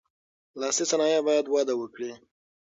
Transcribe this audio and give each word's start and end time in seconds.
لاسي 0.59 0.83
صنایع 0.91 1.19
باید 1.27 1.45
وده 1.53 1.73
وکړي. 1.77 2.11